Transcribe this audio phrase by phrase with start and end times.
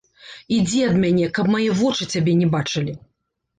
[0.55, 2.99] Ідзі ад мяне, каб мае вочы цябе не бачылі.